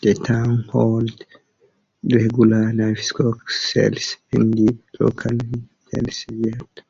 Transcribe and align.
The 0.00 0.14
town 0.14 0.64
holds 0.70 1.18
regular 2.10 2.72
livestock 2.72 3.50
sales 3.50 4.16
in 4.32 4.50
the 4.52 4.78
local 5.00 5.36
saleyards. 6.08 6.80